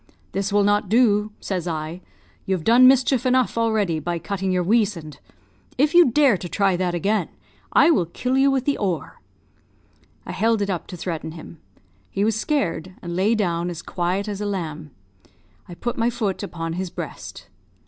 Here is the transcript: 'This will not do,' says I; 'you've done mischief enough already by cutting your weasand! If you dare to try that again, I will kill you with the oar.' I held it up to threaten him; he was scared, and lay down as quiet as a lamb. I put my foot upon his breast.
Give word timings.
'This 0.31 0.51
will 0.51 0.63
not 0.63 0.89
do,' 0.89 1.31
says 1.39 1.67
I; 1.67 2.01
'you've 2.47 2.63
done 2.63 2.87
mischief 2.87 3.23
enough 3.23 3.55
already 3.55 3.99
by 3.99 4.17
cutting 4.17 4.51
your 4.51 4.63
weasand! 4.63 5.19
If 5.77 5.93
you 5.93 6.09
dare 6.09 6.37
to 6.37 6.49
try 6.49 6.75
that 6.75 6.95
again, 6.95 7.29
I 7.71 7.91
will 7.91 8.07
kill 8.07 8.35
you 8.35 8.49
with 8.49 8.65
the 8.65 8.79
oar.' 8.79 9.21
I 10.25 10.31
held 10.31 10.63
it 10.63 10.71
up 10.71 10.87
to 10.87 10.97
threaten 10.97 11.33
him; 11.33 11.59
he 12.09 12.23
was 12.25 12.35
scared, 12.35 12.95
and 13.03 13.15
lay 13.15 13.35
down 13.35 13.69
as 13.69 13.83
quiet 13.83 14.27
as 14.27 14.41
a 14.41 14.47
lamb. 14.47 14.89
I 15.69 15.75
put 15.75 15.99
my 15.99 16.09
foot 16.09 16.41
upon 16.41 16.73
his 16.73 16.89
breast. 16.89 17.47